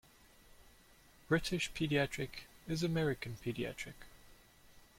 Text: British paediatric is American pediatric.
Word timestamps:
British 1.27 1.71
paediatric 1.73 2.45
is 2.67 2.81
American 2.81 3.37
pediatric. 3.45 3.93